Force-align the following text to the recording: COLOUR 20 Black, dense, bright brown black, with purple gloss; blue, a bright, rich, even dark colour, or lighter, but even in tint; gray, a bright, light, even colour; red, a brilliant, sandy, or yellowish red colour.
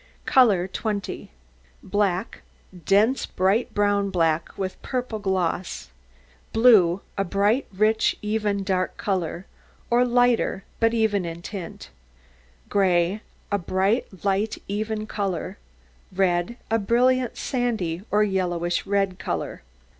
COLOUR 0.25 0.67
20 0.67 1.29
Black, 1.83 2.41
dense, 2.87 3.27
bright 3.27 3.71
brown 3.75 4.09
black, 4.09 4.57
with 4.57 4.81
purple 4.81 5.19
gloss; 5.19 5.91
blue, 6.53 7.01
a 7.19 7.23
bright, 7.23 7.67
rich, 7.71 8.17
even 8.19 8.63
dark 8.63 8.97
colour, 8.97 9.45
or 9.91 10.03
lighter, 10.03 10.63
but 10.79 10.95
even 10.95 11.23
in 11.23 11.43
tint; 11.43 11.91
gray, 12.67 13.21
a 13.51 13.59
bright, 13.59 14.25
light, 14.25 14.57
even 14.67 15.05
colour; 15.05 15.59
red, 16.11 16.57
a 16.71 16.79
brilliant, 16.79 17.37
sandy, 17.37 18.01
or 18.09 18.23
yellowish 18.23 18.87
red 18.87 19.19
colour. 19.19 19.61